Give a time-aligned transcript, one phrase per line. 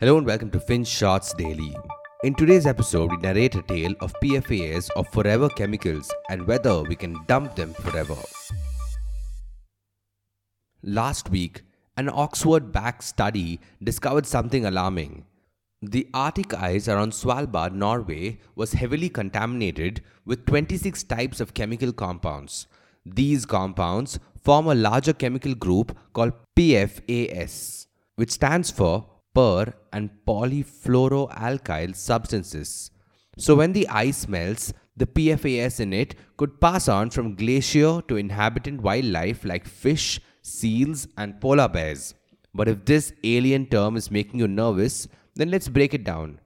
[0.00, 1.76] Hello and welcome to FinShots Daily.
[2.22, 6.94] In today's episode, we narrate a tale of PFAS of forever chemicals and whether we
[6.94, 8.14] can dump them forever.
[10.84, 11.62] Last week,
[11.96, 15.24] an Oxford backed study discovered something alarming.
[15.82, 22.68] The Arctic ice around Svalbard, Norway, was heavily contaminated with 26 types of chemical compounds.
[23.04, 31.94] These compounds form a larger chemical group called PFAS, which stands for per and polyfluoroalkyl
[31.94, 32.90] substances.
[33.44, 38.16] So when the ice melts, the PFAS in it could pass on from glacier to
[38.16, 42.14] inhabitant wildlife like fish, seals, and polar bears.
[42.52, 45.06] But if this alien term is making you nervous,
[45.36, 46.40] then let's break it down.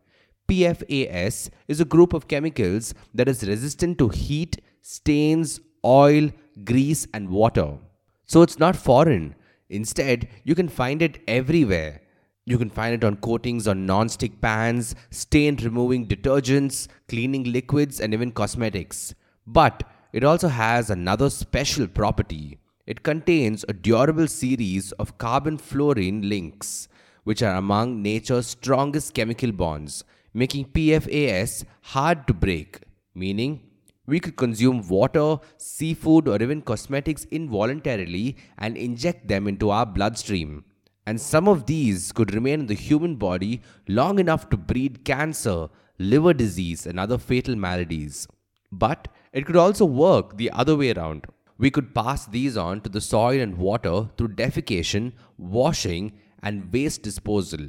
[0.48, 6.30] PFAS is a group of chemicals that is resistant to heat, stains, oil,
[6.64, 7.78] grease, and water.
[8.26, 9.34] So it's not foreign.
[9.70, 12.02] Instead, you can find it everywhere.
[12.44, 18.12] You can find it on coatings on non-stick pans, stain removing detergents, cleaning liquids, and
[18.12, 19.14] even cosmetics.
[19.46, 22.58] But it also has another special property.
[22.84, 26.88] It contains a durable series of carbon fluorine links,
[27.22, 30.02] which are among nature's strongest chemical bonds,
[30.34, 32.80] making PFAS hard to break,
[33.14, 33.60] meaning
[34.06, 40.64] we could consume water, seafood, or even cosmetics involuntarily and inject them into our bloodstream.
[41.06, 45.68] And some of these could remain in the human body long enough to breed cancer,
[45.98, 48.28] liver disease, and other fatal maladies.
[48.70, 51.26] But it could also work the other way around.
[51.58, 57.02] We could pass these on to the soil and water through defecation, washing, and waste
[57.02, 57.60] disposal.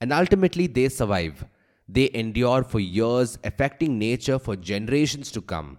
[0.00, 1.46] And ultimately, they survive.
[1.88, 5.78] They endure for years, affecting nature for generations to come.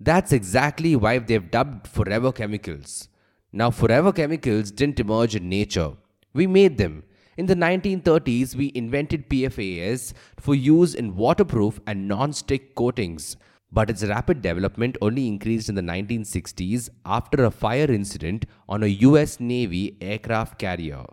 [0.00, 3.08] That's exactly why they've dubbed forever chemicals.
[3.52, 5.92] Now, forever chemicals didn't emerge in nature.
[6.34, 7.04] We made them.
[7.36, 13.36] In the 1930s, we invented PFAS for use in waterproof and non-stick coatings.
[13.70, 18.98] But its rapid development only increased in the 1960s after a fire incident on a
[19.08, 21.04] US Navy aircraft carrier.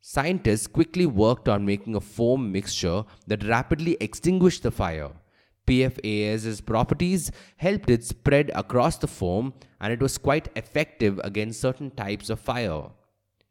[0.00, 5.10] Scientists quickly worked on making a foam mixture that rapidly extinguished the fire.
[5.66, 11.90] PFAS's properties helped it spread across the foam and it was quite effective against certain
[11.90, 12.84] types of fire.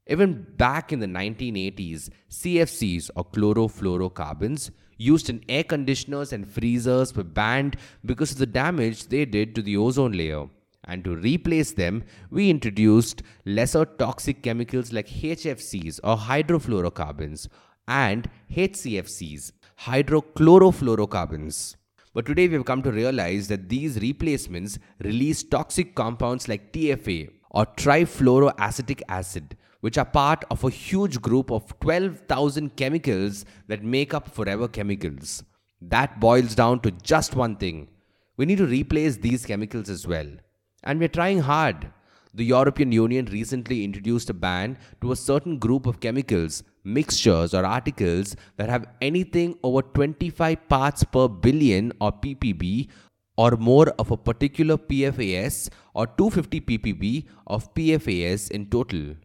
[0.07, 7.23] Even back in the 1980s, CFCs or chlorofluorocarbons used in air conditioners and freezers were
[7.23, 10.45] banned because of the damage they did to the ozone layer.
[10.83, 17.47] And to replace them, we introduced lesser toxic chemicals like HFCs or hydrofluorocarbons
[17.87, 21.75] and HCFCs, hydrochlorofluorocarbons.
[22.13, 27.31] But today we have come to realize that these replacements release toxic compounds like TFA
[27.49, 34.15] or trifluoroacetic acid, which are part of a huge group of 12,000 chemicals that make
[34.15, 35.43] up forever chemicals.
[35.79, 37.89] That boils down to just one thing.
[38.35, 40.25] We need to replace these chemicals as well.
[40.83, 41.91] And we're trying hard.
[42.33, 47.63] The European Union recently introduced a ban to a certain group of chemicals, mixtures, or
[47.63, 52.87] articles that have anything over 25 parts per billion or ppb
[53.37, 59.15] or more of a particular PFAS or 250 ppb of PFAS in total.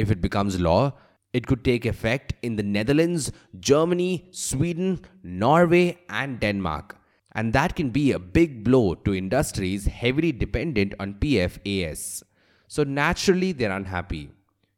[0.00, 0.94] If it becomes law,
[1.34, 6.96] it could take effect in the Netherlands, Germany, Sweden, Norway, and Denmark.
[7.32, 12.22] And that can be a big blow to industries heavily dependent on PFAS.
[12.66, 14.30] So naturally, they're unhappy.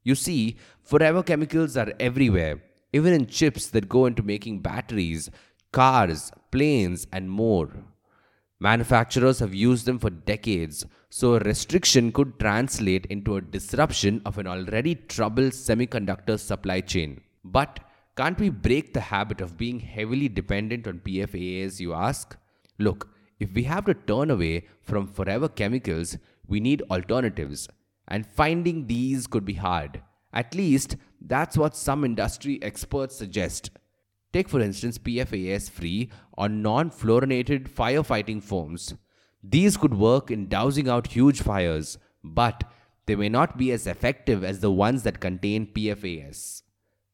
[0.03, 2.61] You see, forever chemicals are everywhere,
[2.93, 5.31] even in chips that go into making batteries,
[5.71, 7.71] cars, planes, and more.
[8.59, 10.85] Manufacturers have used them for decades,
[11.17, 17.21] so a restriction could translate into a disruption of an already troubled semiconductor supply chain.
[17.45, 17.81] But
[18.17, 22.35] can't we break the habit of being heavily dependent on PFAS, you ask?
[22.79, 27.69] Look, if we have to turn away from forever chemicals, we need alternatives,
[28.09, 30.01] and finding these could be hard.
[30.33, 33.71] At least, that's what some industry experts suggest.
[34.33, 38.95] Take, for instance, PFAS free or non fluorinated firefighting foams.
[39.43, 42.65] These could work in dousing out huge fires, but
[43.07, 46.63] they may not be as effective as the ones that contain PFAS.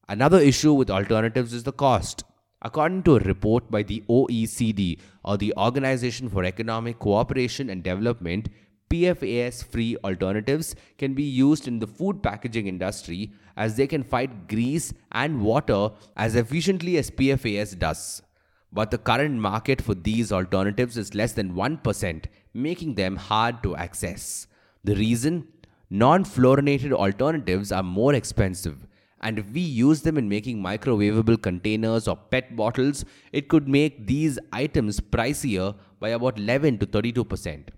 [0.07, 2.23] Another issue with alternatives is the cost.
[2.61, 8.47] According to a report by the OECD, or the Organization for Economic Cooperation and Development,
[8.89, 14.47] PFAS free alternatives can be used in the food packaging industry as they can fight
[14.47, 18.21] grease and water as efficiently as PFAS does.
[18.71, 23.75] But the current market for these alternatives is less than 1%, making them hard to
[23.75, 24.47] access.
[24.83, 25.47] The reason?
[25.89, 28.85] Non fluorinated alternatives are more expensive
[29.21, 34.07] And if we use them in making microwavable containers or PET bottles, it could make
[34.07, 37.69] these items pricier by about 11 to 32%.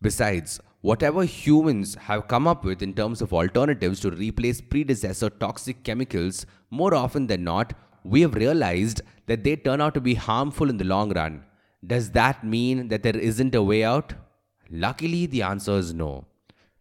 [0.00, 5.82] Besides, whatever humans have come up with in terms of alternatives to replace predecessor toxic
[5.82, 7.72] chemicals, more often than not,
[8.08, 11.44] we have realized that they turn out to be harmful in the long run.
[11.86, 14.14] Does that mean that there isn't a way out?
[14.70, 16.24] Luckily, the answer is no.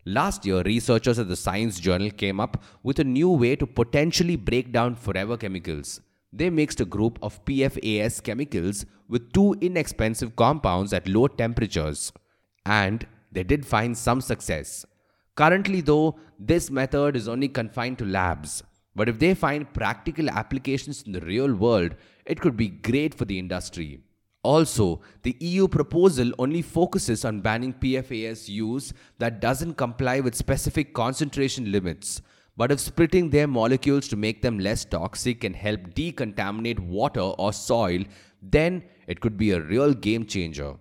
[0.06, 4.36] Last year, researchers at the Science Journal came up with a new way to potentially
[4.36, 6.00] break down forever chemicals.
[6.32, 12.12] They mixed a group of PFAS chemicals with two inexpensive compounds at low temperatures.
[12.66, 14.86] And they did find some success.
[15.36, 18.64] Currently, though, this method is only confined to labs.
[18.96, 21.96] But if they find practical applications in the real world,
[22.26, 24.00] it could be great for the industry.
[24.42, 30.94] Also, the EU proposal only focuses on banning PFAS use that doesn't comply with specific
[30.94, 32.22] concentration limits.
[32.56, 37.52] But if splitting their molecules to make them less toxic can help decontaminate water or
[37.52, 38.04] soil,
[38.42, 40.76] then it could be a real game changer.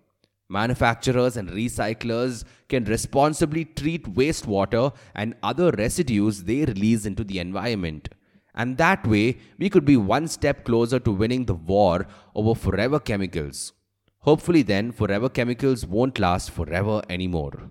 [0.49, 8.09] Manufacturers and recyclers can responsibly treat wastewater and other residues they release into the environment.
[8.55, 13.01] And that way, we could be one step closer to winning the war over forever
[13.01, 13.73] chemicals.
[14.21, 17.71] Hopefully, then, forever chemicals won't last forever anymore.